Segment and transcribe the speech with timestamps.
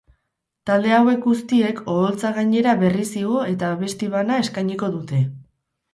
[0.69, 5.25] Talde hauek guztiek oholtza gainera berriz igo eta abesti bana eskainiko dute.